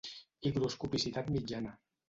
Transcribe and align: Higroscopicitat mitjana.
Higroscopicitat 0.47 1.31
mitjana. 1.37 1.79